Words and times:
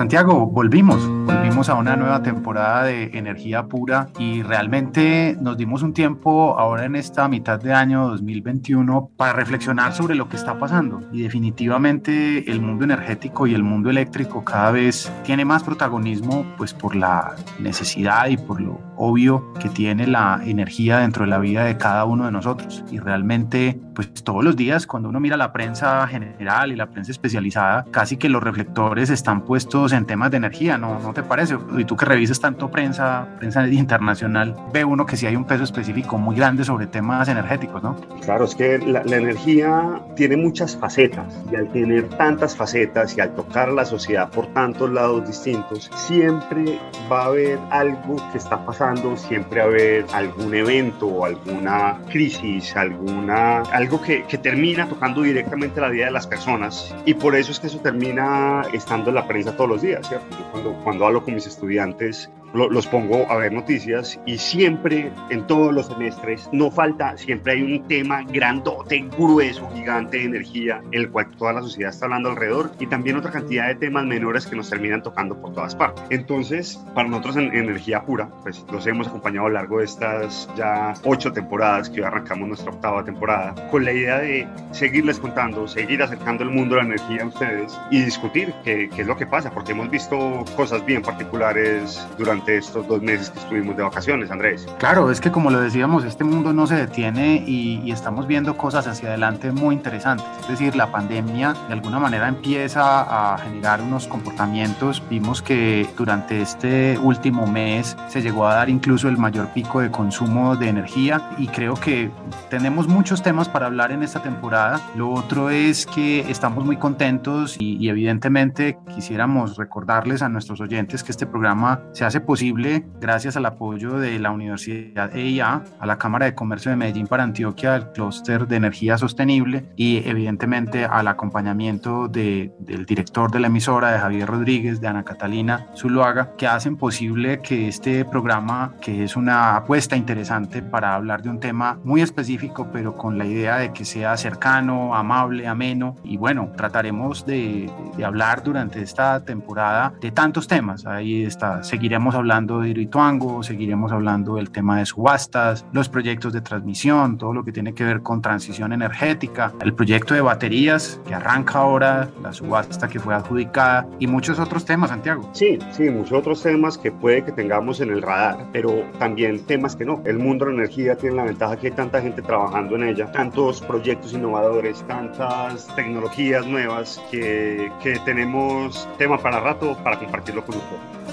Santiago, 0.00 0.46
volvimos, 0.46 1.06
volvimos 1.30 1.68
a 1.68 1.74
una 1.74 1.94
nueva 1.94 2.22
temporada 2.22 2.84
de 2.84 3.10
energía 3.14 3.66
pura 3.66 4.08
y 4.18 4.42
realmente 4.42 5.36
nos 5.40 5.56
dimos 5.56 5.82
un 5.82 5.92
tiempo 5.92 6.58
ahora 6.58 6.84
en 6.86 6.96
esta 6.96 7.28
mitad 7.28 7.60
de 7.60 7.72
año 7.72 8.08
2021 8.08 9.10
para 9.16 9.32
reflexionar 9.34 9.92
sobre 9.92 10.16
lo 10.16 10.28
que 10.28 10.36
está 10.36 10.58
pasando. 10.58 11.00
Y 11.12 11.22
definitivamente 11.22 12.50
el 12.50 12.60
mundo 12.60 12.84
energético 12.84 13.46
y 13.46 13.54
el 13.54 13.62
mundo 13.62 13.90
eléctrico 13.90 14.44
cada 14.44 14.72
vez 14.72 15.12
tiene 15.22 15.44
más 15.44 15.62
protagonismo 15.62 16.44
pues 16.56 16.74
por 16.74 16.96
la 16.96 17.36
necesidad 17.60 18.28
y 18.28 18.36
por 18.36 18.60
lo 18.60 18.80
obvio 18.96 19.52
que 19.54 19.68
tiene 19.68 20.06
la 20.06 20.40
energía 20.44 20.98
dentro 20.98 21.24
de 21.24 21.30
la 21.30 21.38
vida 21.38 21.64
de 21.64 21.76
cada 21.76 22.04
uno 22.06 22.24
de 22.26 22.32
nosotros. 22.32 22.84
Y 22.90 22.98
realmente 22.98 23.80
pues 23.94 24.12
todos 24.24 24.42
los 24.42 24.56
días 24.56 24.86
cuando 24.86 25.08
uno 25.08 25.20
mira 25.20 25.36
la 25.36 25.52
prensa 25.52 26.06
general 26.08 26.72
y 26.72 26.76
la 26.76 26.90
prensa 26.90 27.12
especializada 27.12 27.84
casi 27.90 28.16
que 28.16 28.28
los 28.28 28.42
reflectores 28.42 29.10
están 29.10 29.44
puestos 29.44 29.92
en 29.92 30.06
temas 30.06 30.30
de 30.30 30.38
energía, 30.38 30.76
¿no, 30.76 30.98
¿no 30.98 31.12
te 31.22 31.28
parece? 31.28 31.56
Y 31.76 31.84
tú 31.84 31.96
que 31.96 32.04
revisas 32.04 32.40
tanto 32.40 32.70
prensa, 32.70 33.26
prensa 33.38 33.66
internacional, 33.66 34.56
ve 34.72 34.84
uno 34.84 35.06
que 35.06 35.16
sí 35.16 35.26
hay 35.26 35.36
un 35.36 35.44
peso 35.44 35.64
específico 35.64 36.18
muy 36.18 36.36
grande 36.36 36.64
sobre 36.64 36.86
temas 36.86 37.28
energéticos, 37.28 37.82
¿no? 37.82 37.96
Claro, 38.22 38.44
es 38.44 38.54
que 38.54 38.78
la, 38.78 39.02
la 39.04 39.16
energía 39.16 40.00
tiene 40.16 40.36
muchas 40.36 40.76
facetas 40.76 41.26
y 41.50 41.56
al 41.56 41.68
tener 41.72 42.08
tantas 42.10 42.56
facetas 42.56 43.16
y 43.16 43.20
al 43.20 43.34
tocar 43.34 43.72
la 43.72 43.84
sociedad 43.84 44.30
por 44.30 44.46
tantos 44.48 44.90
lados 44.90 45.26
distintos, 45.26 45.90
siempre 45.94 46.78
va 47.10 47.22
a 47.22 47.26
haber 47.26 47.58
algo 47.70 48.16
que 48.32 48.38
está 48.38 48.64
pasando, 48.64 49.16
siempre 49.16 49.60
va 49.60 49.66
a 49.66 49.68
haber 49.68 50.06
algún 50.12 50.54
evento 50.54 51.10
alguna 51.24 51.98
crisis, 52.10 52.76
alguna, 52.76 53.62
algo 53.72 54.00
que, 54.00 54.24
que 54.24 54.38
termina 54.38 54.88
tocando 54.88 55.22
directamente 55.22 55.80
la 55.80 55.88
vida 55.88 56.06
de 56.06 56.10
las 56.12 56.26
personas 56.26 56.94
y 57.04 57.14
por 57.14 57.34
eso 57.34 57.52
es 57.52 57.60
que 57.60 57.66
eso 57.66 57.78
termina 57.78 58.62
estando 58.72 59.10
en 59.10 59.16
la 59.16 59.26
prensa 59.26 59.56
todos 59.56 59.70
los 59.70 59.82
días 59.82 60.10
cuando, 60.52 60.72
cuando 60.84 61.06
hablo 61.10 61.24
con 61.24 61.34
mis 61.34 61.46
estudiantes, 61.46 62.30
los 62.54 62.86
pongo 62.86 63.30
a 63.30 63.36
ver 63.36 63.52
noticias 63.52 64.20
y 64.26 64.38
siempre, 64.38 65.12
en 65.30 65.46
todos 65.46 65.72
los 65.72 65.86
semestres, 65.86 66.48
no 66.52 66.70
falta, 66.70 67.16
siempre 67.16 67.52
hay 67.52 67.62
un 67.62 67.86
tema 67.86 68.22
grandote, 68.22 69.06
grueso, 69.16 69.68
gigante 69.74 70.18
de 70.18 70.24
energía, 70.24 70.82
el 70.92 71.10
cual 71.10 71.28
toda 71.36 71.52
la 71.54 71.62
sociedad 71.62 71.90
está 71.90 72.06
hablando 72.06 72.30
alrededor 72.30 72.72
y 72.78 72.86
también 72.86 73.16
otra 73.16 73.30
cantidad 73.30 73.68
de 73.68 73.74
temas 73.76 74.04
menores 74.04 74.46
que 74.46 74.56
nos 74.56 74.68
terminan 74.70 75.02
tocando 75.02 75.40
por 75.40 75.52
todas 75.52 75.74
partes. 75.74 76.04
Entonces, 76.10 76.80
para 76.94 77.08
nosotros 77.08 77.36
en 77.36 77.54
Energía 77.54 78.02
Pura, 78.02 78.28
pues 78.42 78.64
los 78.70 78.86
hemos 78.86 79.08
acompañado 79.08 79.46
a 79.46 79.50
lo 79.50 79.54
largo 79.54 79.78
de 79.78 79.84
estas 79.84 80.48
ya 80.56 80.94
ocho 81.04 81.32
temporadas 81.32 81.88
que 81.88 82.00
hoy 82.00 82.06
arrancamos 82.06 82.48
nuestra 82.48 82.70
octava 82.70 83.04
temporada, 83.04 83.54
con 83.70 83.84
la 83.84 83.92
idea 83.92 84.18
de 84.18 84.46
seguirles 84.72 85.18
contando, 85.18 85.68
seguir 85.68 86.02
acercando 86.02 86.44
el 86.44 86.50
mundo 86.50 86.76
de 86.76 86.82
la 86.82 86.94
energía 86.94 87.22
a 87.22 87.26
ustedes 87.26 87.78
y 87.90 88.02
discutir 88.02 88.52
qué, 88.64 88.88
qué 88.94 89.02
es 89.02 89.06
lo 89.06 89.16
que 89.16 89.26
pasa, 89.26 89.50
porque 89.50 89.72
hemos 89.72 89.90
visto 89.90 90.44
cosas 90.56 90.84
bien 90.84 91.02
particulares 91.02 92.06
durante 92.18 92.39
estos 92.48 92.86
dos 92.86 93.02
meses 93.02 93.30
que 93.30 93.38
estuvimos 93.38 93.76
de 93.76 93.82
vacaciones, 93.82 94.30
Andrés. 94.30 94.66
Claro, 94.78 95.10
es 95.10 95.20
que 95.20 95.30
como 95.30 95.50
lo 95.50 95.60
decíamos, 95.60 96.04
este 96.04 96.24
mundo 96.24 96.52
no 96.52 96.66
se 96.66 96.76
detiene 96.76 97.44
y, 97.46 97.80
y 97.84 97.92
estamos 97.92 98.26
viendo 98.26 98.56
cosas 98.56 98.86
hacia 98.86 99.08
adelante 99.08 99.52
muy 99.52 99.74
interesantes. 99.74 100.26
Es 100.42 100.48
decir, 100.48 100.76
la 100.76 100.90
pandemia 100.90 101.54
de 101.68 101.74
alguna 101.74 101.98
manera 101.98 102.28
empieza 102.28 103.34
a 103.34 103.38
generar 103.38 103.80
unos 103.82 104.06
comportamientos. 104.06 105.02
Vimos 105.08 105.42
que 105.42 105.86
durante 105.96 106.40
este 106.42 106.98
último 106.98 107.46
mes 107.46 107.96
se 108.08 108.22
llegó 108.22 108.46
a 108.46 108.54
dar 108.54 108.70
incluso 108.70 109.08
el 109.08 109.18
mayor 109.18 109.48
pico 109.48 109.80
de 109.80 109.90
consumo 109.90 110.56
de 110.56 110.68
energía 110.68 111.30
y 111.38 111.48
creo 111.48 111.74
que 111.74 112.10
tenemos 112.48 112.88
muchos 112.88 113.22
temas 113.22 113.48
para 113.48 113.66
hablar 113.66 113.92
en 113.92 114.02
esta 114.02 114.22
temporada. 114.22 114.80
Lo 114.96 115.10
otro 115.10 115.50
es 115.50 115.86
que 115.86 116.20
estamos 116.30 116.64
muy 116.64 116.76
contentos 116.76 117.56
y, 117.58 117.76
y 117.76 117.88
evidentemente 117.88 118.78
quisiéramos 118.94 119.56
recordarles 119.56 120.22
a 120.22 120.28
nuestros 120.28 120.60
oyentes 120.60 121.02
que 121.02 121.12
este 121.12 121.26
programa 121.26 121.80
se 121.92 122.04
hace 122.04 122.20
posible 122.30 122.84
gracias 123.00 123.36
al 123.36 123.44
apoyo 123.44 123.98
de 123.98 124.20
la 124.20 124.30
Universidad 124.30 125.16
EIA, 125.16 125.64
a 125.80 125.84
la 125.84 125.98
Cámara 125.98 126.26
de 126.26 126.36
Comercio 126.36 126.70
de 126.70 126.76
Medellín 126.76 127.08
para 127.08 127.24
Antioquia, 127.24 127.74
al 127.74 127.90
clúster 127.90 128.46
de 128.46 128.54
energía 128.54 128.96
sostenible 128.98 129.64
y 129.74 130.08
evidentemente 130.08 130.84
al 130.84 131.08
acompañamiento 131.08 132.06
de, 132.06 132.52
del 132.60 132.86
director 132.86 133.32
de 133.32 133.40
la 133.40 133.48
emisora, 133.48 133.90
de 133.90 133.98
Javier 133.98 134.28
Rodríguez, 134.28 134.80
de 134.80 134.86
Ana 134.86 135.02
Catalina 135.02 135.66
Zuluaga, 135.76 136.36
que 136.38 136.46
hacen 136.46 136.76
posible 136.76 137.40
que 137.40 137.66
este 137.66 138.04
programa, 138.04 138.74
que 138.80 139.02
es 139.02 139.16
una 139.16 139.56
apuesta 139.56 139.96
interesante 139.96 140.62
para 140.62 140.94
hablar 140.94 141.22
de 141.22 141.30
un 141.30 141.40
tema 141.40 141.80
muy 141.82 142.00
específico, 142.00 142.68
pero 142.72 142.94
con 142.94 143.18
la 143.18 143.26
idea 143.26 143.56
de 143.56 143.72
que 143.72 143.84
sea 143.84 144.16
cercano, 144.16 144.94
amable, 144.94 145.48
ameno, 145.48 145.96
y 146.04 146.16
bueno, 146.16 146.52
trataremos 146.56 147.26
de, 147.26 147.68
de 147.96 148.04
hablar 148.04 148.44
durante 148.44 148.82
esta 148.82 149.24
temporada 149.24 149.94
de 150.00 150.12
tantos 150.12 150.46
temas. 150.46 150.86
Ahí 150.86 151.24
está, 151.24 151.64
seguiremos 151.64 152.14
hablando 152.20 152.60
de 152.60 152.68
Hidroituango, 152.68 153.42
seguiremos 153.42 153.92
hablando 153.92 154.36
del 154.36 154.50
tema 154.50 154.78
de 154.78 154.86
subastas, 154.86 155.66
los 155.72 155.88
proyectos 155.88 156.32
de 156.32 156.40
transmisión, 156.40 157.18
todo 157.18 157.32
lo 157.32 157.44
que 157.44 157.52
tiene 157.52 157.74
que 157.74 157.84
ver 157.84 158.02
con 158.02 158.22
transición 158.22 158.72
energética, 158.72 159.52
el 159.60 159.74
proyecto 159.74 160.14
de 160.14 160.20
baterías 160.20 161.00
que 161.06 161.14
arranca 161.14 161.58
ahora, 161.58 162.08
la 162.22 162.32
subasta 162.32 162.88
que 162.88 163.00
fue 163.00 163.14
adjudicada 163.14 163.86
y 163.98 164.06
muchos 164.06 164.38
otros 164.38 164.64
temas, 164.64 164.90
Santiago. 164.90 165.28
Sí, 165.32 165.58
sí, 165.72 165.90
muchos 165.90 166.12
otros 166.12 166.42
temas 166.42 166.78
que 166.78 166.92
puede 166.92 167.24
que 167.24 167.32
tengamos 167.32 167.80
en 167.80 167.90
el 167.90 168.02
radar, 168.02 168.46
pero 168.52 168.84
también 168.98 169.44
temas 169.46 169.74
que 169.76 169.84
no. 169.84 170.02
El 170.04 170.18
mundo 170.18 170.44
de 170.44 170.52
la 170.52 170.58
energía 170.58 170.96
tiene 170.96 171.16
la 171.16 171.24
ventaja 171.24 171.56
que 171.56 171.68
hay 171.68 171.72
tanta 171.72 172.00
gente 172.00 172.22
trabajando 172.22 172.76
en 172.76 172.84
ella, 172.84 173.10
tantos 173.12 173.60
proyectos 173.60 174.12
innovadores, 174.12 174.84
tantas 174.86 175.74
tecnologías 175.74 176.46
nuevas 176.46 177.00
que, 177.10 177.72
que 177.82 177.98
tenemos 178.04 178.88
tema 178.98 179.18
para 179.18 179.40
rato 179.40 179.76
para 179.82 179.98
compartirlo 179.98 180.44
con 180.44 180.56
ustedes. 180.56 181.09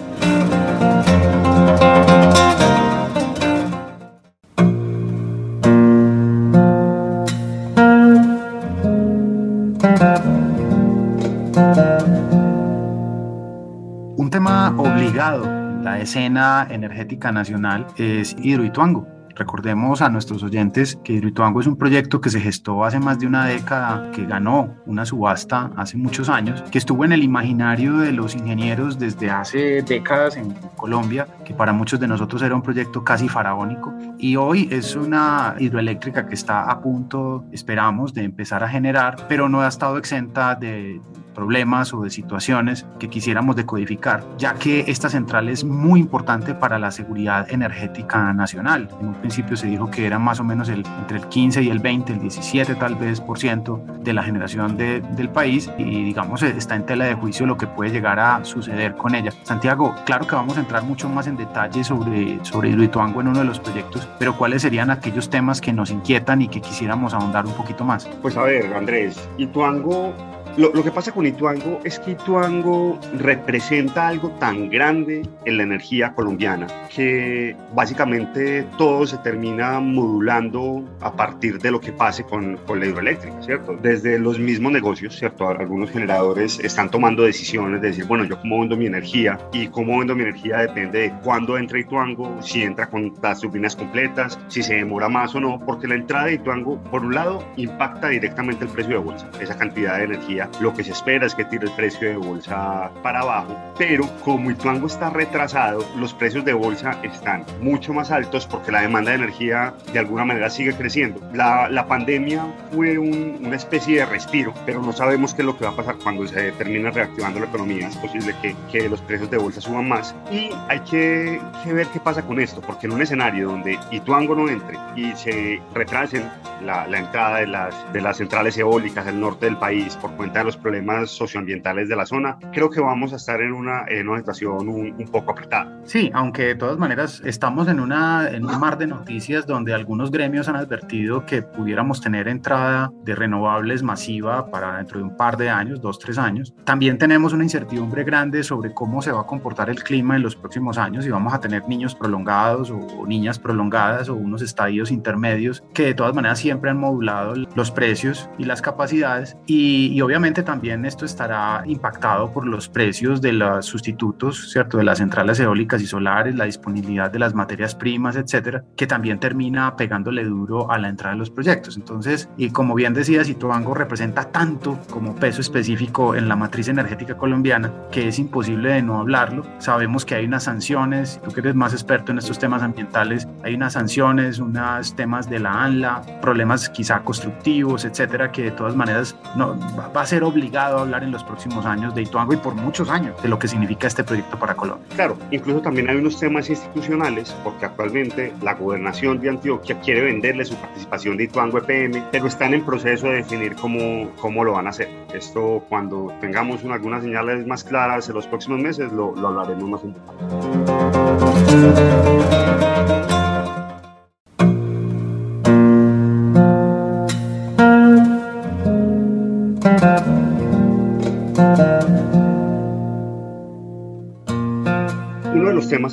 Escena 16.08 16.66
energética 16.70 17.34
nacional 17.34 17.86
es 17.98 18.34
Hidroituango. 18.42 19.06
Recordemos 19.36 20.02
a 20.02 20.10
nuestros 20.10 20.42
oyentes 20.42 20.98
que 21.04 21.12
Hidroituango 21.12 21.60
es 21.60 21.68
un 21.68 21.78
proyecto 21.78 22.22
que 22.22 22.30
se 22.30 22.40
gestó 22.40 22.86
hace 22.86 22.98
más 22.98 23.20
de 23.20 23.28
una 23.28 23.46
década, 23.46 24.10
que 24.12 24.26
ganó 24.26 24.74
una 24.86 25.06
subasta 25.06 25.70
hace 25.76 25.98
muchos 25.98 26.30
años, 26.30 26.64
que 26.72 26.78
estuvo 26.78 27.04
en 27.04 27.12
el 27.12 27.24
imaginario 27.24 27.98
de 27.98 28.14
los 28.14 28.36
ingenieros 28.36 28.98
desde 28.98 29.30
hace 29.30 29.82
décadas 29.82 30.38
en 30.38 30.54
Colombia, 30.78 31.28
que 31.44 31.54
para 31.54 31.74
muchos 31.74 32.00
de 32.00 32.08
nosotros 32.08 32.42
era 32.42 32.56
un 32.56 32.64
proyecto 32.64 33.04
casi 33.04 33.28
faraónico, 33.28 33.94
y 34.18 34.38
hoy 34.38 34.70
es 34.72 34.96
una 34.96 35.56
hidroeléctrica 35.60 36.26
que 36.26 36.36
está 36.36 36.64
a 36.72 36.80
punto, 36.80 37.44
esperamos, 37.52 38.14
de 38.14 38.24
empezar 38.24 38.64
a 38.64 38.70
generar, 38.70 39.28
pero 39.28 39.50
no 39.50 39.60
ha 39.60 39.68
estado 39.68 39.98
exenta 39.98 40.56
de 40.56 41.02
problemas 41.38 41.94
o 41.94 42.02
de 42.02 42.10
situaciones 42.10 42.88
que 42.98 43.10
quisiéramos 43.10 43.56
decodificar, 43.56 44.24
ya 44.40 44.56
que 44.56 44.86
esta 44.88 45.08
central 45.08 45.50
es 45.50 45.64
muy 45.64 46.00
importante 46.00 46.56
para 46.56 46.80
la 46.80 46.90
seguridad 46.90 47.46
energética 47.52 48.34
nacional. 48.34 48.90
En 49.00 49.10
un 49.10 49.14
principio 49.14 49.56
se 49.56 49.68
dijo 49.68 49.92
que 49.92 50.08
era 50.08 50.18
más 50.18 50.40
o 50.40 50.44
menos 50.44 50.68
el, 50.68 50.84
entre 51.00 51.20
el 51.20 51.28
15 51.28 51.62
y 51.62 51.70
el 51.70 51.78
20, 51.78 52.14
el 52.14 52.20
17 52.22 52.74
tal 52.74 52.96
vez 52.96 53.22
por 53.22 53.38
ciento 53.38 53.80
de 54.00 54.14
la 54.14 54.24
generación 54.24 54.78
de, 54.78 55.02
del 55.16 55.30
país 55.30 55.70
y 55.78 56.04
digamos 56.06 56.42
está 56.42 56.76
en 56.76 56.88
tela 56.88 57.06
de 57.06 57.14
juicio 57.14 57.46
lo 57.46 57.56
que 57.56 57.68
puede 57.68 57.92
llegar 57.92 58.20
a 58.20 58.44
suceder 58.44 58.96
con 58.96 59.14
ella. 59.14 59.32
Santiago, 59.44 59.94
claro 60.08 60.26
que 60.26 60.34
vamos 60.34 60.58
a 60.58 60.62
entrar 60.62 60.82
mucho 60.84 61.08
más 61.08 61.28
en 61.28 61.38
detalle 61.38 61.84
sobre, 61.84 62.44
sobre 62.44 62.70
Hidroituango 62.70 63.22
en 63.22 63.28
uno 63.28 63.40
de 63.40 63.46
los 63.46 63.60
proyectos, 63.60 64.10
pero 64.18 64.36
¿cuáles 64.36 64.64
serían 64.64 64.90
aquellos 64.90 65.30
temas 65.30 65.62
que 65.62 65.72
nos 65.72 65.92
inquietan 65.92 66.42
y 66.42 66.48
que 66.48 66.62
quisiéramos 66.62 67.14
ahondar 67.14 67.46
un 67.46 67.54
poquito 67.54 67.86
más? 67.86 68.08
Pues 68.24 68.36
a 68.38 68.42
ver, 68.42 68.74
Andrés, 68.74 69.30
Ituango 69.38 70.16
Lo, 70.58 70.74
lo, 70.74 70.84
que 70.84 70.92
pasa 70.92 71.12
con 71.12 71.26
Ituango 71.26 71.80
es 71.84 72.00
que 72.00 72.12
Ituango 72.12 73.00
representa 73.20 74.08
algo 74.08 74.32
tan 74.40 74.70
grande 74.70 75.22
en 75.46 75.58
la 75.58 75.64
energía 75.64 76.14
colombiana 76.14 76.66
que 76.98 77.56
básicamente 77.76 78.66
todo 78.76 79.06
se 79.06 79.20
termina 79.20 79.80
modulando 79.80 80.84
a 81.02 81.14
partir 81.14 81.60
de 81.60 81.70
lo 81.70 81.80
que 81.80 81.92
pase 81.92 82.24
con, 82.24 82.58
con 82.66 82.80
la 82.80 82.88
hidroeléctrica, 82.88 83.40
¿cierto? 83.44 83.78
Desde 83.80 84.18
los 84.18 84.40
mismos 84.40 84.72
negocios, 84.72 85.16
¿cierto? 85.16 85.48
Algunos 85.48 85.92
generadores 85.92 86.60
están 86.60 86.90
tomando 86.90 87.22
decisiones 87.22 87.80
de 87.82 87.90
decir, 87.90 88.06
bueno, 88.06 88.24
yo 88.24 88.40
cómo 88.40 88.62
vendo 88.62 88.76
mi 88.76 88.88
energía 88.88 89.38
y 89.54 89.68
cómo 89.68 90.00
vendo 90.00 90.16
mi 90.16 90.24
energía 90.24 90.58
depende 90.58 91.02
de 91.02 91.14
cuándo 91.24 91.56
entra 91.56 91.80
Ituango, 91.80 92.42
si 92.42 92.64
entra 92.64 92.90
con 92.90 93.14
las 93.22 93.42
turbinas 93.42 93.76
completas, 93.76 94.40
si 94.48 94.64
se 94.64 94.74
demora 94.74 95.08
más 95.08 95.36
o 95.36 95.40
no, 95.40 95.60
porque 95.64 95.88
la 95.88 95.96
entrada 95.96 96.26
de 96.26 96.34
Ituango, 96.34 96.82
por 96.86 97.06
un 97.06 97.14
lado, 97.14 97.46
impacta 97.58 98.08
directamente 98.10 98.66
el 98.66 98.72
precio 98.72 98.94
de 98.94 99.04
bolsa, 99.04 99.30
esa 99.40 99.56
cantidad 99.56 99.98
de 99.98 100.06
energía. 100.06 100.47
Lo 100.60 100.74
que 100.74 100.84
se 100.84 100.92
espera 100.92 101.26
es 101.26 101.36
que 101.36 101.46
tire 101.46 101.66
el 101.66 101.72
precio 101.72 102.08
de 102.08 102.18
bolsa 102.18 102.92
para 103.04 103.22
abajo, 103.22 103.56
pero 103.78 104.08
como 104.24 104.52
Ituango 104.52 104.88
está 104.88 105.10
retrasado, 105.10 105.86
los 105.98 106.14
precios 106.14 106.46
de 106.46 106.54
bolsa 106.54 106.98
están 107.04 107.46
mucho 107.62 107.94
más 107.94 108.12
altos 108.12 108.46
porque 108.46 108.72
la 108.72 108.82
demanda 108.82 109.12
de 109.12 109.18
energía 109.18 109.74
de 109.94 110.00
alguna 110.00 110.26
manera 110.26 110.50
sigue 110.50 110.74
creciendo. 110.74 111.22
La, 111.34 111.70
la 111.70 111.88
pandemia 111.88 112.46
fue 112.72 112.98
una 112.98 113.56
especie 113.56 114.00
de 114.00 114.06
respiro, 114.06 114.54
pero 114.66 114.82
no 114.82 114.94
sabemos 114.94 115.34
qué 115.34 115.42
es 115.42 115.46
lo 115.46 115.58
que 115.58 115.66
va 115.66 115.72
a 115.72 115.76
pasar 115.76 115.96
cuando 116.04 116.28
se 116.28 116.52
termine 116.54 116.92
reactivando 116.92 117.40
la 117.40 117.46
economía. 117.46 117.88
Es 117.88 117.98
posible 117.98 118.34
que, 118.42 118.56
que 118.72 118.90
los 118.90 119.02
precios 119.02 119.30
de 119.30 119.38
bolsa 119.38 119.62
suban 119.62 119.88
más 119.88 120.16
y 120.32 120.52
hay 120.70 120.80
que, 120.82 121.40
que 121.64 121.74
ver 121.74 121.88
qué 121.88 122.00
pasa 122.00 122.22
con 122.22 122.40
esto, 122.40 122.62
porque 122.62 122.88
en 122.88 122.94
un 122.94 123.02
escenario 123.02 123.50
donde 123.50 123.80
Ituango 123.92 124.36
no 124.36 124.50
entre 124.50 124.78
y 124.96 125.16
se 125.16 125.62
retrasen 125.74 126.30
la, 126.64 126.88
la, 126.88 127.00
entrada 127.00 127.40
de 127.40 127.48
las, 127.48 127.94
de 127.94 128.02
las 128.02 128.18
centrales 128.18 128.58
eólicas 128.58 129.06
del 129.06 129.20
norte 129.20 129.46
del 129.46 129.58
país 129.58 129.96
por 129.96 130.12
cuenta 130.12 130.37
de 130.40 130.46
los 130.46 130.58
problemas 130.58 131.10
socioambientales 131.12 131.90
de 131.90 131.96
la 131.96 132.06
zona, 132.06 132.38
creo 132.52 132.70
que 132.70 132.82
vamos 132.82 133.14
a 133.14 133.18
estar 133.18 133.42
en 133.42 133.54
una, 133.54 133.86
en 133.88 134.08
una 134.10 134.20
situación 134.20 134.68
un, 134.68 134.96
un 134.98 135.08
poco 135.12 135.32
apretada. 135.32 135.80
Sí, 135.84 136.12
aunque 136.14 136.44
de 136.48 136.56
todas 136.56 136.78
maneras 136.78 137.22
estamos 137.26 137.68
en, 137.68 137.80
una, 137.80 138.30
en 138.30 138.46
un 138.46 138.60
mar 138.60 138.78
de 138.78 138.88
noticias 138.88 139.46
donde 139.46 139.74
algunos 139.74 140.12
gremios 140.12 140.48
han 140.48 140.56
advertido 140.56 141.26
que 141.26 141.42
pudiéramos 141.42 142.02
tener 142.02 142.28
entrada 142.28 142.92
de 143.04 143.16
renovables 143.16 143.84
masiva 143.84 144.50
para 144.52 144.78
dentro 144.78 145.00
de 145.00 145.06
un 145.06 145.16
par 145.16 145.38
de 145.38 145.50
años, 145.50 145.82
dos, 145.82 146.00
tres 146.00 146.18
años. 146.18 146.54
También 146.64 146.98
tenemos 146.98 147.34
una 147.34 147.44
incertidumbre 147.44 148.04
grande 148.04 148.44
sobre 148.44 148.74
cómo 148.74 149.02
se 149.02 149.12
va 149.12 149.22
a 149.22 149.26
comportar 149.26 149.70
el 149.70 149.84
clima 149.84 150.16
en 150.16 150.24
los 150.24 150.36
próximos 150.36 150.78
años 150.78 151.06
y 151.06 151.10
vamos 151.10 151.34
a 151.34 151.40
tener 151.40 151.68
niños 151.68 151.96
prolongados 151.96 152.72
o 152.72 153.06
niñas 153.08 153.40
prolongadas 153.40 154.10
o 154.10 154.16
unos 154.16 154.42
estadios 154.42 154.92
intermedios 154.92 155.64
que 155.74 155.86
de 155.86 155.94
todas 155.94 156.14
maneras 156.14 156.40
siempre 156.40 156.70
han 156.70 156.78
modulado 156.78 157.36
los 157.56 157.72
precios 157.72 158.30
y 158.38 158.46
las 158.46 158.62
capacidades 158.62 159.38
y, 159.46 159.92
y, 159.94 160.02
obviamente 160.02 160.17
también 160.18 160.84
esto 160.86 161.06
estará 161.06 161.64
impactado 161.68 162.32
por 162.32 162.48
los 162.48 162.70
precios 162.70 163.22
de 163.22 163.34
los 163.34 163.66
sustitutos, 163.66 164.52
¿cierto? 164.52 164.80
De 164.80 164.84
las 164.84 164.98
centrales 164.98 165.40
eólicas 165.40 165.80
y 165.82 165.86
solares, 165.86 166.36
la 166.36 166.46
disponibilidad 166.46 167.12
de 167.12 167.20
las 167.20 167.36
materias 167.36 167.76
primas, 167.76 168.16
etcétera, 168.16 168.64
que 168.76 168.88
también 168.88 169.20
termina 169.20 169.76
pegándole 169.76 170.24
duro 170.24 170.72
a 170.72 170.80
la 170.80 170.90
entrada 170.90 171.14
de 171.14 171.20
los 171.20 171.30
proyectos. 171.30 171.78
Entonces, 171.78 172.30
y 172.36 172.50
como 172.50 172.74
bien 172.74 172.96
decía, 172.96 173.24
Citobango 173.24 173.76
representa 173.76 174.32
tanto 174.32 174.80
como 174.90 175.16
peso 175.16 175.42
específico 175.42 176.16
en 176.16 176.28
la 176.28 176.36
matriz 176.36 176.68
energética 176.68 177.16
colombiana 177.16 177.72
que 177.92 178.08
es 178.08 178.18
imposible 178.18 178.74
de 178.74 178.82
no 178.82 179.00
hablarlo. 179.00 179.46
Sabemos 179.60 180.04
que 180.04 180.16
hay 180.16 180.26
unas 180.26 180.44
sanciones, 180.44 181.22
tú 181.24 181.32
que 181.32 181.42
eres 181.42 181.54
más 181.54 181.74
experto 181.74 182.12
en 182.12 182.18
estos 182.18 182.40
temas 182.40 182.64
ambientales, 182.64 183.28
hay 183.44 183.54
unas 183.54 183.74
sanciones, 183.74 184.40
unos 184.40 184.96
temas 184.96 185.30
de 185.30 185.40
la 185.40 185.64
ANLA, 185.64 186.02
problemas 186.22 186.70
quizá 186.70 187.02
constructivos, 187.02 187.86
etcétera, 187.86 188.32
que 188.32 188.44
de 188.44 188.52
todas 188.52 188.76
maneras 188.76 189.16
no, 189.36 189.58
va 189.78 190.07
ser 190.08 190.24
obligado 190.24 190.80
a 190.80 190.82
hablar 190.82 191.04
en 191.04 191.12
los 191.12 191.24
próximos 191.24 191.66
años 191.66 191.94
de 191.94 192.02
Ituango 192.04 192.34
y 192.34 192.38
por 192.38 192.56
muchos 192.56 192.90
años 192.90 193.22
de 193.22 193.30
lo 193.30 193.38
que 193.38 193.48
significa 193.48 193.88
este 193.88 194.04
proyecto 194.04 194.40
para 194.40 194.56
Colombia. 194.56 194.88
Claro, 194.96 195.18
incluso 195.32 195.62
también 195.62 195.90
hay 195.90 195.98
unos 195.98 196.20
temas 196.20 196.50
institucionales, 196.50 197.36
porque 197.44 197.66
actualmente 197.66 198.34
la 198.42 198.54
gobernación 198.56 199.20
de 199.20 199.30
Antioquia 199.30 199.80
quiere 199.82 200.02
venderle 200.02 200.46
su 200.46 200.56
participación 200.56 201.18
de 201.18 201.26
Ituango 201.26 201.60
EPM, 201.60 202.04
pero 202.12 202.28
están 202.28 202.54
en 202.54 202.64
proceso 202.66 203.08
de 203.08 203.16
definir 203.18 203.56
cómo, 203.56 204.10
cómo 204.20 204.44
lo 204.44 204.54
van 204.54 204.68
a 204.68 204.70
hacer. 204.70 204.90
Esto 205.14 205.64
cuando 205.70 206.14
tengamos 206.22 206.64
una, 206.64 206.76
algunas 206.76 207.04
señales 207.04 207.46
más 207.46 207.64
claras 207.64 208.08
en 208.08 208.16
los 208.16 208.28
próximos 208.28 208.60
meses 208.60 208.92
lo, 208.92 209.16
lo 209.16 209.28
hablaremos 209.28 209.70
más 209.70 209.84
en 209.84 209.94
detalle. 209.94 210.18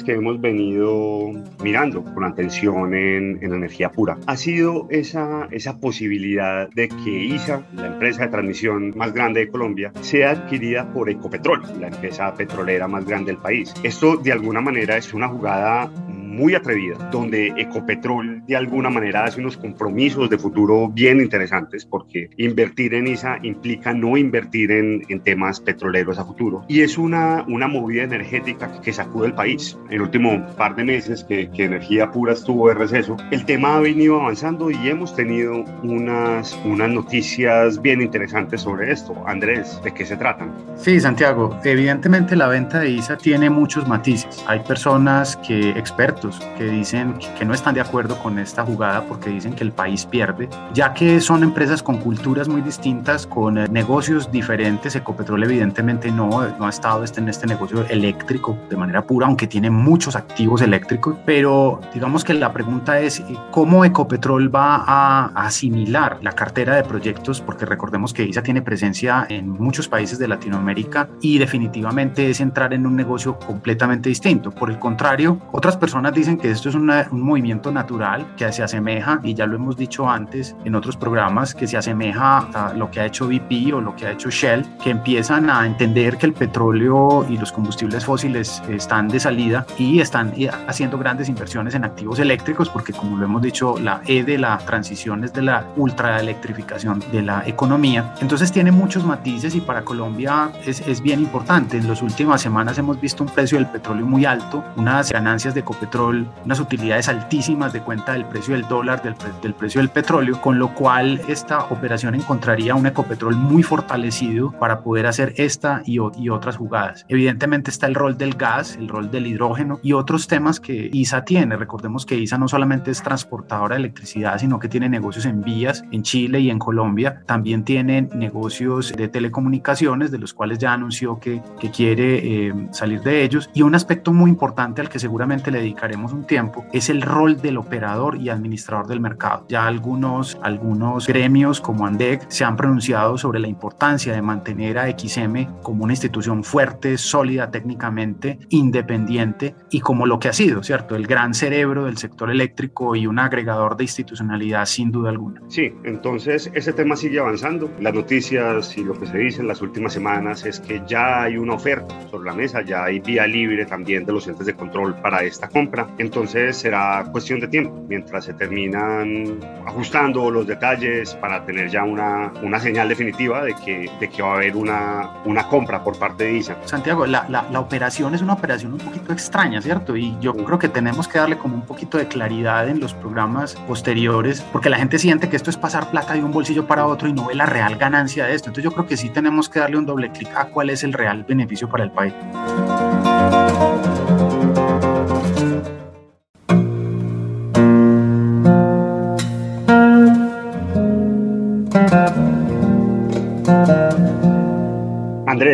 Que 0.02 0.12
hemos 0.12 0.40
venido 0.40 1.30
mirando 1.62 2.02
con 2.02 2.24
atención 2.24 2.94
en, 2.94 3.38
en, 3.42 3.54
energía 3.54 3.90
pura 3.90 4.18
ha 4.26 4.36
sido 4.36 4.86
esa, 4.90 5.46
esa 5.50 5.78
posibilidad 5.78 6.68
de 6.70 6.88
que 6.88 7.10
ISA, 7.10 7.62
la 7.74 7.86
empresa 7.86 8.22
de 8.22 8.28
transmisión 8.28 8.92
más 8.96 9.12
grande 9.12 9.40
de 9.40 9.48
Colombia, 9.48 9.92
sea 10.00 10.30
adquirida 10.30 10.92
por 10.92 11.10
Ecopetrol, 11.10 11.62
la 11.80 11.88
empresa 11.88 12.34
petrolera 12.34 12.88
más 12.88 13.04
grande 13.04 13.32
del 13.32 13.40
país. 13.40 13.72
Esto 13.82 14.16
de 14.16 14.32
alguna 14.32 14.60
manera 14.60 14.96
es 14.96 15.14
una 15.14 15.28
jugada 15.28 15.90
muy 16.34 16.54
atrevida, 16.54 16.96
donde 17.10 17.52
Ecopetrol 17.56 18.44
de 18.46 18.56
alguna 18.56 18.90
manera 18.90 19.24
hace 19.24 19.40
unos 19.40 19.56
compromisos 19.56 20.28
de 20.30 20.38
futuro 20.38 20.88
bien 20.88 21.20
interesantes, 21.20 21.84
porque 21.84 22.30
invertir 22.36 22.94
en 22.94 23.06
ISA 23.06 23.38
implica 23.42 23.92
no 23.92 24.16
invertir 24.16 24.70
en, 24.70 25.02
en 25.08 25.20
temas 25.20 25.60
petroleros 25.60 26.18
a 26.18 26.24
futuro. 26.24 26.64
Y 26.68 26.80
es 26.80 26.98
una, 26.98 27.44
una 27.48 27.68
movida 27.68 28.02
energética 28.02 28.80
que 28.82 28.92
sacude 28.92 29.28
el 29.28 29.34
país. 29.34 29.78
El 29.90 30.02
último 30.02 30.46
par 30.56 30.76
de 30.76 30.84
meses 30.84 31.24
que, 31.24 31.50
que 31.50 31.64
Energía 31.64 32.10
Pura 32.10 32.32
estuvo 32.32 32.68
de 32.68 32.74
receso, 32.74 33.16
el 33.30 33.44
tema 33.44 33.76
ha 33.76 33.80
venido 33.80 34.20
avanzando 34.20 34.70
y 34.70 34.88
hemos 34.88 35.14
tenido 35.14 35.64
unas, 35.82 36.58
unas 36.64 36.90
noticias 36.90 37.80
bien 37.80 38.02
interesantes 38.02 38.62
sobre 38.62 38.92
esto. 38.92 39.14
Andrés, 39.26 39.80
¿de 39.82 39.92
qué 39.92 40.04
se 40.04 40.16
tratan? 40.16 40.52
Sí, 40.76 41.00
Santiago, 41.00 41.58
evidentemente 41.64 42.36
la 42.36 42.48
venta 42.48 42.80
de 42.80 42.90
ISA 42.90 43.16
tiene 43.16 43.50
muchos 43.50 43.86
matices. 43.86 44.44
Hay 44.46 44.60
personas 44.60 45.36
que, 45.46 45.70
expertos, 45.70 46.23
que 46.56 46.64
dicen 46.64 47.18
que 47.38 47.44
no 47.44 47.54
están 47.54 47.74
de 47.74 47.80
acuerdo 47.80 48.16
con 48.18 48.38
esta 48.38 48.64
jugada 48.64 49.04
porque 49.04 49.30
dicen 49.30 49.54
que 49.54 49.64
el 49.64 49.72
país 49.72 50.06
pierde, 50.06 50.48
ya 50.72 50.94
que 50.94 51.20
son 51.20 51.42
empresas 51.42 51.82
con 51.82 51.98
culturas 51.98 52.48
muy 52.48 52.62
distintas, 52.62 53.26
con 53.26 53.58
eh, 53.58 53.68
negocios 53.68 54.30
diferentes. 54.30 54.96
Ecopetrol 54.96 55.42
evidentemente 55.44 56.10
no, 56.10 56.28
no 56.58 56.66
ha 56.66 56.70
estado 56.70 57.04
este, 57.04 57.20
en 57.20 57.28
este 57.28 57.46
negocio 57.46 57.84
eléctrico 57.88 58.56
de 58.70 58.76
manera 58.76 59.06
pura, 59.06 59.26
aunque 59.26 59.46
tiene 59.46 59.70
muchos 59.70 60.16
activos 60.16 60.62
eléctricos, 60.62 61.16
pero 61.26 61.80
digamos 61.92 62.24
que 62.24 62.34
la 62.34 62.52
pregunta 62.52 63.00
es 63.00 63.20
eh, 63.20 63.36
cómo 63.50 63.84
Ecopetrol 63.84 64.54
va 64.54 64.84
a 64.86 65.26
asimilar 65.34 66.18
la 66.22 66.32
cartera 66.32 66.76
de 66.76 66.84
proyectos, 66.84 67.40
porque 67.40 67.66
recordemos 67.66 68.12
que 68.12 68.24
ISA 68.24 68.42
tiene 68.42 68.62
presencia 68.62 69.26
en 69.28 69.48
muchos 69.48 69.88
países 69.88 70.18
de 70.18 70.28
Latinoamérica 70.28 71.08
y 71.20 71.38
definitivamente 71.38 72.30
es 72.30 72.40
entrar 72.40 72.72
en 72.72 72.86
un 72.86 72.96
negocio 72.96 73.38
completamente 73.38 74.08
distinto. 74.08 74.50
Por 74.50 74.70
el 74.70 74.78
contrario, 74.78 75.38
otras 75.52 75.76
personas 75.76 76.13
dicen 76.14 76.38
que 76.38 76.50
esto 76.50 76.68
es 76.68 76.74
una, 76.74 77.08
un 77.10 77.22
movimiento 77.22 77.70
natural 77.70 78.26
que 78.36 78.50
se 78.52 78.62
asemeja, 78.62 79.20
y 79.22 79.34
ya 79.34 79.46
lo 79.46 79.56
hemos 79.56 79.76
dicho 79.76 80.08
antes 80.08 80.56
en 80.64 80.74
otros 80.74 80.96
programas, 80.96 81.54
que 81.54 81.66
se 81.66 81.76
asemeja 81.76 82.38
a 82.54 82.72
lo 82.74 82.90
que 82.90 83.00
ha 83.00 83.06
hecho 83.06 83.26
BP 83.26 83.74
o 83.74 83.80
lo 83.80 83.94
que 83.96 84.06
ha 84.06 84.12
hecho 84.12 84.30
Shell, 84.30 84.64
que 84.82 84.90
empiezan 84.90 85.50
a 85.50 85.66
entender 85.66 86.16
que 86.16 86.26
el 86.26 86.32
petróleo 86.32 87.26
y 87.28 87.36
los 87.36 87.52
combustibles 87.52 88.04
fósiles 88.04 88.62
están 88.68 89.08
de 89.08 89.20
salida 89.20 89.66
y 89.78 90.00
están 90.00 90.32
haciendo 90.68 90.98
grandes 90.98 91.28
inversiones 91.28 91.74
en 91.74 91.84
activos 91.84 92.18
eléctricos, 92.18 92.68
porque 92.68 92.92
como 92.92 93.16
lo 93.16 93.24
hemos 93.24 93.42
dicho, 93.42 93.78
la 93.78 94.00
E 94.06 94.24
de 94.24 94.38
la 94.38 94.58
transición 94.58 95.24
es 95.24 95.32
de 95.32 95.42
la 95.42 95.66
ultraelectrificación 95.76 97.02
de 97.12 97.22
la 97.22 97.42
economía. 97.46 98.14
Entonces 98.20 98.52
tiene 98.52 98.72
muchos 98.72 99.04
matices 99.04 99.54
y 99.54 99.60
para 99.60 99.84
Colombia 99.84 100.50
es, 100.64 100.80
es 100.86 101.00
bien 101.00 101.20
importante. 101.20 101.76
En 101.76 101.88
las 101.88 102.02
últimas 102.02 102.40
semanas 102.40 102.78
hemos 102.78 103.00
visto 103.00 103.24
un 103.24 103.30
precio 103.30 103.58
del 103.58 103.66
petróleo 103.66 104.06
muy 104.06 104.24
alto, 104.24 104.64
unas 104.76 105.10
ganancias 105.10 105.54
de 105.54 105.62
Unas 106.08 106.60
utilidades 106.60 107.08
altísimas 107.08 107.72
de 107.72 107.80
cuenta 107.80 108.12
del 108.12 108.24
precio 108.24 108.54
del 108.54 108.66
dólar, 108.68 109.02
del, 109.02 109.14
del, 109.42 109.54
precio 109.54 109.80
del 109.80 109.90
petróleo, 109.90 110.40
con 110.40 110.58
lo 110.58 110.74
cual 110.74 111.20
esta 111.28 111.64
operación 111.64 112.14
encontraría 112.14 112.74
un 112.74 112.86
Ecopetrol 112.86 113.36
muy 113.36 113.62
fortalecido 113.62 114.52
para 114.52 114.80
poder 114.80 115.06
hacer 115.06 115.34
esta 115.36 115.82
y, 115.84 115.98
y 116.16 116.28
otras 116.28 116.56
jugadas. 116.56 117.04
Evidentemente 117.08 117.70
está 117.70 117.86
el 117.86 117.94
rol 117.94 118.18
del 118.18 118.34
gas, 118.34 118.76
el 118.76 118.88
rol 118.88 119.10
del 119.10 119.26
hidrógeno 119.26 119.80
y 119.82 119.92
otros 119.92 120.26
temas 120.28 120.60
que 120.60 120.90
ISA 120.92 121.24
tiene. 121.24 121.56
Recordemos 121.56 122.06
que 122.06 122.16
ISA 122.16 122.38
no 122.38 122.48
solamente 122.48 122.90
es 122.90 123.02
transportadora 123.02 123.76
de 123.76 123.80
electricidad, 123.80 124.38
sino 124.38 124.58
que 124.58 124.68
tiene 124.68 124.88
negocios 124.88 125.26
en 125.26 125.42
vías 125.42 125.84
en 125.90 126.02
Chile 126.02 126.40
y 126.40 126.50
en 126.50 126.58
Colombia. 126.58 127.22
También 127.26 127.64
tiene 127.64 128.02
negocios 128.02 128.92
de 128.92 129.08
telecomunicaciones, 129.08 130.10
de 130.10 130.18
los 130.18 130.34
cuales 130.34 130.58
ya 130.58 130.72
anunció 130.72 131.18
que, 131.18 131.42
que 131.58 131.70
quiere 131.70 132.48
eh, 132.48 132.68
salir 132.72 133.00
de 133.02 133.22
ellos. 133.22 133.50
Y 133.54 133.62
un 133.62 133.74
aspecto 133.74 134.12
muy 134.12 134.30
importante 134.30 134.80
al 134.80 134.88
que 134.88 134.98
seguramente 134.98 135.50
le 135.50 135.58
dedicaré 135.58 135.93
dedicaremos 135.94 136.12
un 136.12 136.24
tiempo, 136.24 136.64
es 136.72 136.90
el 136.90 137.02
rol 137.02 137.40
del 137.40 137.56
operador 137.56 138.16
y 138.16 138.28
administrador 138.28 138.86
del 138.86 139.00
mercado. 139.00 139.46
Ya 139.48 139.66
algunos, 139.66 140.38
algunos 140.42 141.06
gremios 141.06 141.60
como 141.60 141.86
ANDEC 141.86 142.26
se 142.28 142.44
han 142.44 142.56
pronunciado 142.56 143.16
sobre 143.16 143.38
la 143.38 143.48
importancia 143.48 144.12
de 144.12 144.22
mantener 144.22 144.78
a 144.78 144.90
XM 144.90 145.60
como 145.62 145.84
una 145.84 145.92
institución 145.92 146.42
fuerte, 146.42 146.98
sólida 146.98 147.50
técnicamente, 147.50 148.38
independiente 148.48 149.54
y 149.70 149.80
como 149.80 150.06
lo 150.06 150.18
que 150.18 150.28
ha 150.28 150.32
sido, 150.32 150.62
¿cierto? 150.62 150.96
El 150.96 151.06
gran 151.06 151.34
cerebro 151.34 151.84
del 151.84 151.96
sector 151.96 152.30
eléctrico 152.30 152.96
y 152.96 153.06
un 153.06 153.18
agregador 153.18 153.76
de 153.76 153.84
institucionalidad 153.84 154.66
sin 154.66 154.90
duda 154.90 155.10
alguna. 155.10 155.42
Sí, 155.48 155.72
entonces 155.84 156.50
ese 156.54 156.72
tema 156.72 156.96
sigue 156.96 157.20
avanzando. 157.20 157.70
Las 157.80 157.94
noticias 157.94 158.76
y 158.76 158.84
lo 158.84 158.94
que 158.94 159.06
se 159.06 159.18
dice 159.18 159.40
en 159.40 159.48
las 159.48 159.62
últimas 159.62 159.92
semanas 159.92 160.44
es 160.44 160.60
que 160.60 160.82
ya 160.86 161.22
hay 161.22 161.36
una 161.36 161.54
oferta 161.54 161.94
sobre 162.10 162.26
la 162.26 162.34
mesa, 162.34 162.62
ya 162.62 162.84
hay 162.84 163.00
vía 163.00 163.26
libre 163.26 163.66
también 163.66 164.04
de 164.04 164.12
los 164.12 164.26
entes 164.26 164.46
de 164.46 164.54
control 164.54 164.94
para 164.96 165.22
esta 165.22 165.48
compra. 165.48 165.83
Entonces 165.98 166.56
será 166.56 167.04
cuestión 167.12 167.40
de 167.40 167.48
tiempo 167.48 167.84
mientras 167.88 168.24
se 168.24 168.34
terminan 168.34 169.38
ajustando 169.66 170.30
los 170.30 170.46
detalles 170.46 171.14
para 171.14 171.44
tener 171.44 171.70
ya 171.70 171.84
una, 171.84 172.32
una 172.42 172.60
señal 172.60 172.88
definitiva 172.88 173.42
de 173.42 173.54
que, 173.54 173.90
de 174.00 174.08
que 174.08 174.22
va 174.22 174.32
a 174.32 174.34
haber 174.36 174.56
una, 174.56 175.10
una 175.24 175.48
compra 175.48 175.82
por 175.82 175.98
parte 175.98 176.24
de 176.24 176.34
ISA. 176.34 176.56
Santiago, 176.64 177.06
la, 177.06 177.26
la, 177.28 177.44
la 177.50 177.60
operación 177.60 178.14
es 178.14 178.22
una 178.22 178.34
operación 178.34 178.72
un 178.72 178.78
poquito 178.78 179.12
extraña, 179.12 179.60
¿cierto? 179.60 179.96
Y 179.96 180.16
yo 180.20 180.34
creo 180.34 180.58
que 180.58 180.68
tenemos 180.68 181.08
que 181.08 181.18
darle 181.18 181.38
como 181.38 181.54
un 181.54 181.66
poquito 181.66 181.98
de 181.98 182.08
claridad 182.08 182.68
en 182.68 182.80
los 182.80 182.94
programas 182.94 183.54
posteriores, 183.66 184.42
porque 184.52 184.70
la 184.70 184.78
gente 184.78 184.98
siente 184.98 185.28
que 185.28 185.36
esto 185.36 185.50
es 185.50 185.56
pasar 185.56 185.90
plata 185.90 186.14
de 186.14 186.22
un 186.22 186.32
bolsillo 186.32 186.66
para 186.66 186.86
otro 186.86 187.08
y 187.08 187.12
no 187.12 187.26
ve 187.26 187.34
la 187.34 187.46
real 187.46 187.76
ganancia 187.76 188.26
de 188.26 188.34
esto. 188.34 188.48
Entonces 188.48 188.64
yo 188.64 188.72
creo 188.72 188.86
que 188.86 188.96
sí 188.96 189.08
tenemos 189.10 189.48
que 189.48 189.60
darle 189.60 189.78
un 189.78 189.86
doble 189.86 190.10
clic 190.10 190.30
a 190.36 190.46
cuál 190.46 190.70
es 190.70 190.84
el 190.84 190.92
real 190.92 191.24
beneficio 191.24 191.68
para 191.68 191.84
el 191.84 191.90
país. 191.90 192.14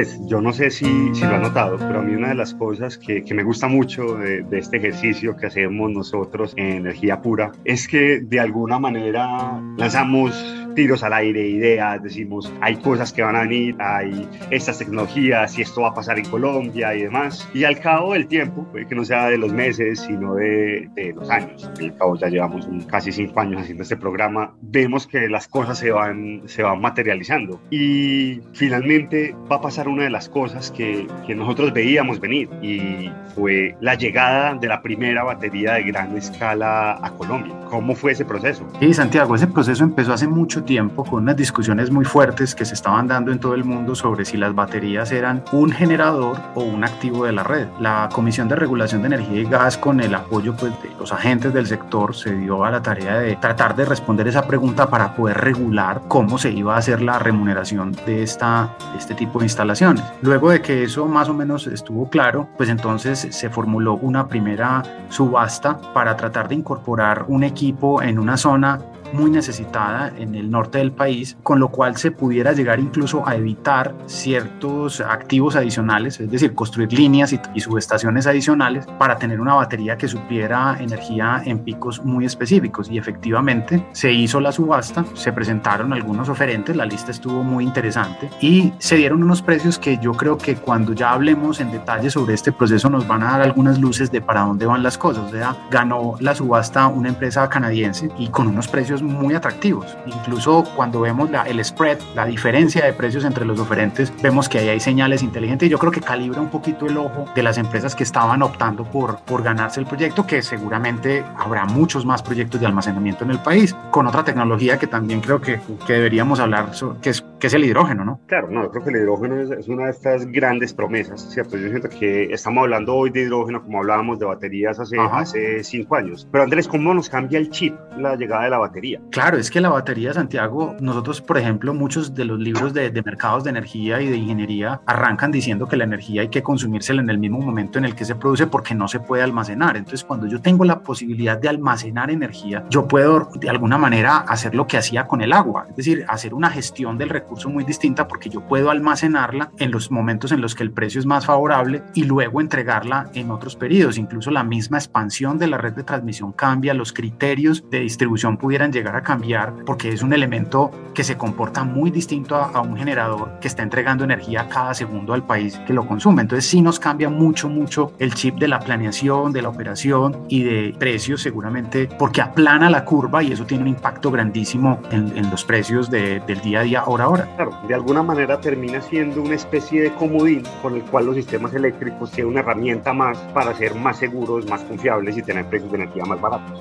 Andrés, 0.00 0.19
yo 0.26 0.40
no 0.40 0.52
sé 0.52 0.71
si, 0.71 0.87
lo 0.87 1.35
has 1.35 1.42
notado, 1.42 1.76
pero 1.76 2.00
a 2.00 2.02
mí 2.02 2.14
una 2.14 2.28
de 2.28 2.35
las 2.35 2.54
cosas 2.54 2.97
que, 2.97 3.23
me 3.35 3.42
gusta 3.42 3.69
mucho 3.69 4.14
de, 4.16 4.47
este 4.52 4.78
ejercicio 4.78 5.37
que 5.37 5.47
hacemos 5.47 5.90
nosotros 5.90 6.54
en 6.57 6.78
Energía 6.78 7.21
Pura 7.21 7.52
es 7.64 7.87
que 7.87 8.21
de 8.21 8.40
alguna 8.40 8.78
manera 8.78 9.61
lanzamos 9.76 10.33
tiros 10.74 11.02
al 11.02 11.12
aire, 11.12 11.46
ideas, 11.46 12.02
decimos, 12.02 12.52
hay 12.60 12.76
cosas 12.76 13.12
que 13.12 13.22
van 13.22 13.36
a 13.36 13.42
venir, 13.42 13.76
hay 13.78 14.28
estas 14.50 14.78
tecnologías 14.78 15.58
y 15.58 15.62
esto 15.62 15.82
va 15.82 15.88
a 15.88 15.94
pasar 15.94 16.18
en 16.18 16.24
Colombia 16.26 16.94
y 16.94 17.02
demás. 17.02 17.48
Y 17.54 17.64
al 17.64 17.78
cabo 17.80 18.12
del 18.12 18.26
tiempo, 18.26 18.66
puede 18.70 18.86
que 18.86 18.94
no 18.94 19.04
sea 19.04 19.26
de 19.26 19.38
los 19.38 19.52
meses, 19.52 20.00
sino 20.00 20.34
de, 20.34 20.88
de 20.94 21.12
los 21.12 21.30
años, 21.30 21.70
al 21.80 21.96
cabo 21.96 22.16
ya 22.16 22.28
llevamos 22.28 22.66
un, 22.66 22.80
casi 22.82 23.12
cinco 23.12 23.40
años 23.40 23.62
haciendo 23.62 23.82
este 23.82 23.96
programa, 23.96 24.54
vemos 24.60 25.06
que 25.06 25.28
las 25.28 25.48
cosas 25.48 25.78
se 25.78 25.90
van, 25.90 26.42
se 26.46 26.62
van 26.62 26.80
materializando. 26.80 27.60
Y 27.70 28.40
finalmente 28.52 29.34
va 29.50 29.56
a 29.56 29.60
pasar 29.60 29.88
una 29.88 30.04
de 30.04 30.10
las 30.10 30.28
cosas 30.28 30.70
que, 30.70 31.06
que 31.26 31.34
nosotros 31.34 31.72
veíamos 31.72 32.20
venir 32.20 32.48
y 32.62 33.10
fue 33.34 33.76
la 33.80 33.94
llegada 33.94 34.54
de 34.54 34.68
la 34.68 34.82
primera 34.82 35.24
batería 35.24 35.74
de 35.74 35.84
gran 35.84 36.16
escala 36.16 36.98
a 37.02 37.10
Colombia. 37.12 37.54
¿Cómo 37.68 37.94
fue 37.94 38.12
ese 38.12 38.24
proceso? 38.24 38.66
Sí, 38.80 38.92
Santiago, 38.94 39.34
ese 39.34 39.46
proceso 39.46 39.84
empezó 39.84 40.12
hace 40.12 40.26
mucho 40.26 40.59
tiempo 40.62 41.04
con 41.04 41.22
unas 41.22 41.36
discusiones 41.36 41.90
muy 41.90 42.04
fuertes 42.04 42.54
que 42.54 42.64
se 42.64 42.74
estaban 42.74 43.08
dando 43.08 43.32
en 43.32 43.38
todo 43.38 43.54
el 43.54 43.64
mundo 43.64 43.94
sobre 43.94 44.24
si 44.24 44.36
las 44.36 44.54
baterías 44.54 45.12
eran 45.12 45.44
un 45.52 45.70
generador 45.70 46.36
o 46.54 46.62
un 46.62 46.84
activo 46.84 47.24
de 47.24 47.32
la 47.32 47.42
red. 47.42 47.68
La 47.78 48.08
Comisión 48.12 48.48
de 48.48 48.56
Regulación 48.56 49.02
de 49.02 49.08
Energía 49.08 49.40
y 49.40 49.44
Gas, 49.44 49.76
con 49.76 50.00
el 50.00 50.14
apoyo 50.14 50.54
pues, 50.56 50.72
de 50.82 50.90
los 50.98 51.12
agentes 51.12 51.52
del 51.52 51.66
sector, 51.66 52.14
se 52.14 52.34
dio 52.34 52.64
a 52.64 52.70
la 52.70 52.82
tarea 52.82 53.18
de 53.18 53.36
tratar 53.36 53.74
de 53.76 53.84
responder 53.84 54.28
esa 54.28 54.46
pregunta 54.46 54.88
para 54.88 55.14
poder 55.14 55.38
regular 55.38 56.02
cómo 56.08 56.38
se 56.38 56.50
iba 56.50 56.74
a 56.74 56.78
hacer 56.78 57.02
la 57.02 57.18
remuneración 57.18 57.92
de, 58.06 58.22
esta, 58.22 58.76
este 58.96 59.14
tipo 59.14 59.38
de 59.38 59.46
instalaciones. 59.46 60.04
Luego 60.22 60.50
de 60.50 60.60
que 60.62 60.84
eso 60.84 61.06
más 61.06 61.28
o 61.28 61.34
menos 61.34 61.66
estuvo 61.66 62.08
claro, 62.08 62.48
pues 62.56 62.68
entonces 62.68 63.26
se 63.30 63.50
formuló 63.50 63.94
una 63.94 64.28
primera 64.28 64.82
subasta 65.08 65.78
para 65.92 66.16
tratar 66.16 66.48
de 66.48 66.54
incorporar 66.56 67.24
un 67.28 67.44
equipo 67.44 68.02
en 68.02 68.18
una 68.18 68.36
zona 68.36 68.78
muy 69.12 69.30
necesitada 69.30 70.12
en 70.16 70.34
el 70.34 70.50
norte 70.50 70.78
del 70.78 70.92
país, 70.92 71.36
con 71.42 71.60
lo 71.60 71.68
cual 71.68 71.96
se 71.96 72.10
pudiera 72.10 72.52
llegar 72.52 72.80
incluso 72.80 73.26
a 73.26 73.36
evitar 73.36 73.94
ciertos 74.06 75.00
activos 75.00 75.56
adicionales, 75.56 76.20
es 76.20 76.30
decir, 76.30 76.54
construir 76.54 76.92
líneas 76.92 77.32
y, 77.32 77.40
y, 77.54 77.60
subestaciones 77.60 78.26
adicionales 78.26 78.86
para 78.98 79.16
tener 79.16 79.40
una 79.40 79.54
batería 79.54 79.96
que 79.96 80.08
supiera 80.08 80.76
energía 80.80 81.42
en 81.44 81.60
picos 81.60 82.04
muy 82.04 82.24
específicos. 82.24 82.90
Y 82.90 82.98
efectivamente 82.98 83.86
se 83.92 84.12
hizo 84.12 84.40
la 84.40 84.52
subasta, 84.52 85.04
se 85.14 85.32
presentaron 85.32 85.92
algunos 85.92 86.28
oferentes, 86.28 86.76
la 86.76 86.86
lista 86.86 87.10
estuvo 87.10 87.42
muy 87.42 87.64
interesante 87.64 88.30
y 88.40 88.72
se 88.78 88.96
dieron 88.96 89.22
unos 89.22 89.42
precios 89.42 89.78
que 89.78 89.98
yo 89.98 90.12
creo 90.12 90.38
que 90.38 90.56
cuando 90.56 90.92
ya 90.92 91.12
hablemos 91.12 91.60
en 91.60 91.70
detalle 91.70 92.10
sobre 92.10 92.34
este 92.34 92.52
proceso 92.52 92.88
nos 92.90 93.06
van 93.06 93.22
a 93.22 93.32
dar 93.32 93.42
algunas 93.42 93.78
luces 93.78 94.10
de 94.10 94.20
para 94.20 94.42
dónde 94.42 94.66
van 94.66 94.82
las 94.82 94.98
cosas. 94.98 95.24
O 95.24 95.30
sea, 95.30 95.56
ganó 95.70 96.16
la 96.20 96.34
subasta 96.34 96.86
una 96.88 97.08
empresa 97.08 97.48
canadiense 97.48 98.10
y 98.18 98.28
con 98.28 98.48
unos 98.48 98.68
precios 98.68 99.00
muy 99.02 99.35
atractivos. 99.35 99.97
Incluso 100.07 100.64
cuando 100.76 101.00
vemos 101.00 101.30
la, 101.30 101.42
el 101.42 101.64
spread, 101.64 101.99
la 102.14 102.26
diferencia 102.26 102.85
de 102.85 102.92
precios 102.92 103.25
entre 103.25 103.45
los 103.45 103.59
oferentes, 103.59 104.12
vemos 104.23 104.49
que 104.49 104.59
ahí 104.59 104.69
hay 104.69 104.80
señales 104.80 105.23
inteligentes 105.23 105.71
yo 105.71 105.78
creo 105.78 105.92
que 105.92 106.00
calibra 106.00 106.40
un 106.40 106.49
poquito 106.49 106.87
el 106.87 106.97
ojo 106.97 107.26
de 107.35 107.42
las 107.42 107.59
empresas 107.59 107.95
que 107.95 108.02
estaban 108.02 108.42
optando 108.42 108.85
por, 108.85 109.19
por 109.21 109.42
ganarse 109.42 109.80
el 109.80 109.87
proyecto, 109.87 110.26
que 110.26 110.42
seguramente 110.42 111.25
habrá 111.37 111.64
muchos 111.64 112.04
más 112.04 112.23
proyectos 112.23 112.61
de 112.61 112.66
almacenamiento 112.66 113.25
en 113.25 113.30
el 113.30 113.38
país, 113.38 113.75
con 113.90 114.07
otra 114.07 114.25
tecnología 114.25 114.78
que 114.78 114.87
también 114.87 115.21
creo 115.21 115.40
que, 115.40 115.61
que 115.87 115.92
deberíamos 115.95 116.40
hablar, 116.40 116.75
sobre, 116.75 117.00
que, 117.00 117.11
es, 117.11 117.25
que 117.40 117.47
es 117.47 117.54
el 117.54 117.64
hidrógeno, 117.64 118.04
¿no? 118.04 118.20
Claro, 118.26 118.49
no, 118.50 118.62
yo 118.62 118.70
creo 118.70 118.85
que 118.85 118.90
el 118.90 118.97
hidrógeno 118.97 119.40
es, 119.40 119.50
es 119.50 119.68
una 119.68 119.87
de 119.87 119.90
estas 119.90 120.26
grandes 120.26 120.75
promesas, 120.75 121.23
¿cierto? 121.32 121.56
Yo 121.56 121.68
siento 121.68 121.88
que 121.88 122.25
estamos 122.25 122.62
hablando 122.62 122.94
hoy 122.94 123.11
de 123.11 123.23
hidrógeno 123.23 123.62
como 123.62 123.78
hablábamos 123.78 124.18
de 124.18 124.26
baterías 124.26 124.78
hace, 124.78 124.99
hace 124.99 125.64
cinco 125.64 125.97
años. 125.97 126.28
Pero 126.30 126.44
Andrés, 126.44 126.68
¿cómo 126.68 126.92
nos 126.92 127.09
cambia 127.09 127.38
el 127.38 127.50
chip 127.50 127.75
la 127.97 128.14
llegada 128.14 128.44
de 128.44 128.50
la 128.50 128.59
batería? 128.59 129.00
Claro, 129.11 129.38
es 129.38 129.50
que 129.50 129.61
la 129.61 129.70
batería, 129.70 130.12
Santiago, 130.12 130.76
nosotros, 130.80 131.20
por 131.20 131.38
ejemplo, 131.38 131.73
muchos 131.73 132.14
de 132.14 132.26
los 132.26 132.38
libros 132.38 132.75
de, 132.75 132.90
de, 132.90 133.02
mercados 133.02 133.44
de 133.44 133.50
energía 133.50 134.00
y 134.00 134.09
de 134.09 134.16
ingeniería 134.16 134.80
arrancan 134.87 135.32
diciendo 135.32 135.66
que 135.66 135.76
la 135.76 135.85
energía 135.85 136.23
hay 136.23 136.28
que 136.28 136.42
consumírsela 136.42 137.00
en 137.00 137.09
el 137.09 137.18
mismo 137.18 137.40
momento 137.40 137.78
en 137.78 137.87
el 137.87 137.94
que 137.94 138.04
se 138.04 138.14
produce 138.14 138.47
porque 138.47 138.75
no 138.75 138.87
se 138.87 139.00
puede 139.00 139.23
almacenar. 139.23 139.76
Entonces, 139.76 140.04
cuando 140.04 140.26
yo 140.26 140.40
tengo 140.40 140.64
la 140.64 140.80
posibilidad 140.80 141.38
de 141.38 141.49
almacenar 141.49 142.11
energía, 142.11 142.64
yo 142.68 142.87
puedo 142.87 143.30
de 143.40 143.49
alguna 143.49 143.78
manera 143.78 144.18
hacer 144.18 144.54
lo 144.54 144.66
que 144.66 144.76
hacía 144.76 145.06
con 145.06 145.23
el 145.23 145.32
agua, 145.32 145.66
es 145.70 145.76
decir, 145.76 146.04
hacer 146.06 146.35
una 146.35 146.50
gestión 146.50 146.99
del 146.99 147.09
recurso 147.09 147.29
muy 147.49 147.64
distinta 147.64 148.08
porque 148.08 148.28
yo 148.28 148.40
puedo 148.40 148.70
almacenarla 148.70 149.50
en 149.58 149.70
los 149.70 149.90
momentos 149.90 150.32
en 150.32 150.40
los 150.40 150.54
que 150.54 150.62
el 150.62 150.72
precio 150.72 150.99
es 150.99 151.06
más 151.06 151.26
favorable 151.26 151.82
y 151.94 152.04
luego 152.04 152.40
entregarla 152.40 153.10
en 153.14 153.30
otros 153.30 153.56
periodos. 153.56 153.99
Incluso 153.99 154.30
la 154.30 154.44
misma 154.44 154.78
expansión 154.78 155.38
de 155.38 155.46
la 155.46 155.58
red 155.58 155.72
de 155.72 155.82
transmisión 155.82 156.32
cambia, 156.32 156.75
los 156.75 156.92
criterios 156.92 157.64
de 157.70 157.80
distribución 157.80 158.37
pudieran 158.37 158.72
llegar 158.72 158.96
a 158.96 159.02
cambiar 159.02 159.54
porque 159.64 159.90
es 159.90 160.02
un 160.02 160.12
elemento 160.12 160.70
que 160.94 161.04
se 161.04 161.16
comporta 161.16 161.64
muy 161.64 161.90
distinto 161.90 162.37
a, 162.37 162.50
a, 162.50 162.60
un 162.60 162.76
generador 162.76 163.38
que 163.40 163.49
está 163.49 163.62
entregando 163.62 164.04
energía 164.04 164.49
cada 164.49 164.75
segundo 164.75 165.14
al 165.14 165.25
país 165.25 165.58
que 165.66 165.72
lo 165.72 165.87
consume. 165.87 166.22
Entonces 166.22 166.46
sí 166.46 166.60
nos 166.60 166.78
cambia 166.78 167.08
mucho, 167.08 167.49
mucho 167.49 167.92
el 167.99 168.14
chip 168.14 168.37
de 168.37 168.49
la 168.49 168.60
planeación, 168.60 169.32
de 169.32 169.42
la 169.42 169.49
operación 169.49 170.25
y 170.28 170.42
de 170.42 170.75
precios 170.78 171.22
seguramente 171.22 171.88
porque 171.99 172.20
aplana 172.20 172.70
la 172.70 172.84
curva 172.84 173.22
y 173.22 173.32
eso 173.32 173.44
tiene 173.44 173.62
un 173.62 173.68
impacto 173.68 174.10
grandísimo 174.10 174.80
en, 174.90 175.16
en 175.16 175.30
los 175.30 175.44
precios 175.44 175.90
de, 175.90 176.20
del 176.20 176.40
día 176.40 176.60
a 176.60 176.62
día, 176.62 176.84
hora 176.87 177.04
a 177.04 177.08
hora. 177.08 177.19
Claro, 177.36 177.56
de 177.66 177.74
alguna 177.74 178.02
manera 178.02 178.40
termina 178.40 178.80
siendo 178.80 179.22
una 179.22 179.34
especie 179.34 179.82
de 179.82 179.94
comodín 179.94 180.42
con 180.62 180.74
el 180.76 180.82
cual 180.82 181.06
los 181.06 181.16
sistemas 181.16 181.54
eléctricos 181.54 182.10
tienen 182.10 182.32
una 182.32 182.40
herramienta 182.40 182.92
más 182.92 183.18
para 183.34 183.54
ser 183.54 183.74
más 183.74 183.98
seguros, 183.98 184.48
más 184.48 184.62
confiables 184.62 185.16
y 185.16 185.22
tener 185.22 185.46
precios 185.46 185.70
de 185.70 185.78
energía 185.78 186.04
más 186.04 186.20
baratos. 186.20 186.60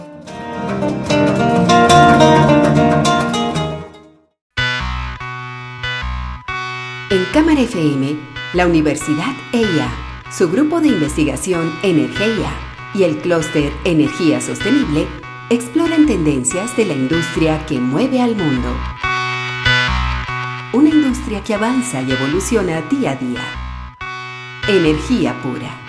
En 7.11 7.25
Cámara 7.33 7.61
FM, 7.61 8.17
la 8.53 8.67
Universidad 8.67 9.33
EIA, 9.51 9.89
su 10.31 10.49
grupo 10.49 10.79
de 10.79 10.89
investigación 10.89 11.71
Energía 11.81 12.51
y 12.93 13.03
el 13.03 13.17
clúster 13.17 13.71
Energía 13.83 14.39
Sostenible 14.41 15.07
exploran 15.49 16.05
tendencias 16.05 16.75
de 16.77 16.85
la 16.85 16.93
industria 16.93 17.65
que 17.65 17.79
mueve 17.79 18.21
al 18.21 18.35
mundo. 18.35 18.69
Una 20.71 20.89
industria 20.89 21.43
que 21.43 21.55
avanza 21.55 21.99
y 22.03 22.11
evoluciona 22.11 22.81
día 22.83 23.11
a 23.11 23.15
día. 23.15 23.41
Energía 24.67 25.33
pura. 25.41 25.88